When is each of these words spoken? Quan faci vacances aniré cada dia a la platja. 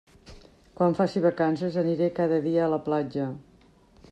Quan 0.79 0.95
faci 0.99 1.21
vacances 1.25 1.77
aniré 1.83 2.07
cada 2.21 2.41
dia 2.47 2.65
a 2.69 2.71
la 2.75 2.81
platja. 2.89 3.29